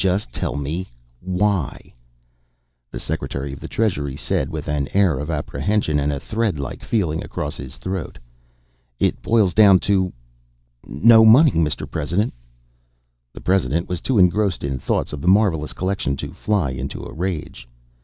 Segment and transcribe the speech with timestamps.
[0.03, 0.87] Just tell me
[1.19, 1.93] why."
[2.89, 6.83] The Secretary of the Treasury said with an air of apprehension and a thread like
[6.83, 8.17] feeling across his throat:
[8.97, 10.11] "It boils down to
[10.87, 11.87] no money, Mr.
[11.87, 12.33] President."
[13.31, 17.13] The President was too engrossed in thoughts of the marvelous collection to fly into a
[17.13, 17.67] rage.